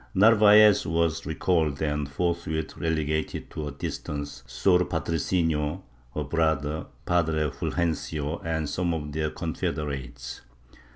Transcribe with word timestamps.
Narvaez 0.15 0.83
was 0.87 1.27
recalled 1.27 1.79
and 1.79 2.09
forthwith 2.09 2.75
relegated 2.75 3.51
to 3.51 3.67
a 3.67 3.71
distance 3.71 4.43
Sor 4.47 4.83
Patrocinio, 4.85 5.83
her 6.15 6.23
brother. 6.23 6.87
Padre 7.05 7.51
Fulgencio 7.51 8.41
and 8.43 8.67
some 8.67 8.95
of 8.95 9.11
their 9.11 9.29
confederates. 9.29 10.41